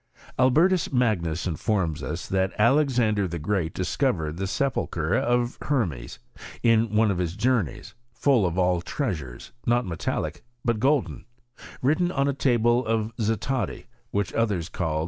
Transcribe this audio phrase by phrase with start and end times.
[0.39, 6.17] Albertus Magnus informs us, that'' Alexfmder the Great discovered the sepulchre of Hermes,
[6.63, 11.25] in one of his journeys, full of all treasures, not metallic, but golden,
[11.83, 14.99] written on a table of zatadi, which others call• Uwito iv.